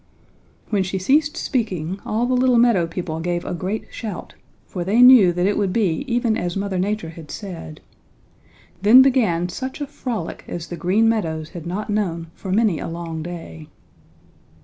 [0.71, 4.33] "When she ceased speaking all the little meadow people gave a great shout,
[4.65, 7.81] for they knew that it would be even as Mother Nature had said.
[8.81, 12.87] Then began such a frolic as the Green Meadows had not known for many a
[12.87, 13.67] long day.